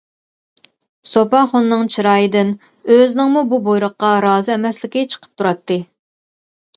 [1.09, 2.49] سوپاخۇننىڭ چىرايىدىن،
[2.95, 5.79] ئۆزىنىڭمۇ بۇ بۇيرۇققا رازى ئەمەسلىكى چىقىپ تۇراتتى.